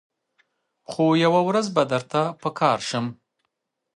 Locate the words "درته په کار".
1.91-2.79